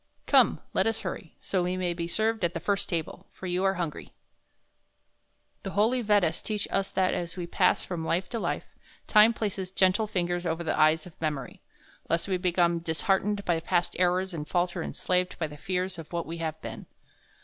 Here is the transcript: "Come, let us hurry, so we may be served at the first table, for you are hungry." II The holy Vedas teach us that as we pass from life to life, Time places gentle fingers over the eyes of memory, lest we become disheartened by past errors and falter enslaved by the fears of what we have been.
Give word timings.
"Come, 0.25 0.61
let 0.73 0.87
us 0.87 1.01
hurry, 1.01 1.35
so 1.39 1.61
we 1.61 1.77
may 1.77 1.93
be 1.93 2.07
served 2.07 2.43
at 2.43 2.55
the 2.55 2.59
first 2.59 2.89
table, 2.89 3.27
for 3.31 3.45
you 3.45 3.63
are 3.63 3.75
hungry." 3.75 4.05
II 4.05 4.13
The 5.61 5.69
holy 5.77 6.01
Vedas 6.01 6.41
teach 6.41 6.67
us 6.71 6.89
that 6.89 7.13
as 7.13 7.37
we 7.37 7.45
pass 7.45 7.85
from 7.85 8.03
life 8.03 8.27
to 8.29 8.39
life, 8.39 8.65
Time 9.05 9.31
places 9.31 9.69
gentle 9.69 10.07
fingers 10.07 10.43
over 10.43 10.63
the 10.63 10.75
eyes 10.79 11.05
of 11.05 11.21
memory, 11.21 11.61
lest 12.09 12.27
we 12.27 12.37
become 12.37 12.79
disheartened 12.79 13.45
by 13.45 13.59
past 13.59 13.95
errors 13.99 14.33
and 14.33 14.47
falter 14.47 14.81
enslaved 14.81 15.37
by 15.37 15.45
the 15.45 15.55
fears 15.55 15.99
of 15.99 16.11
what 16.11 16.25
we 16.25 16.37
have 16.39 16.59
been. 16.63 16.87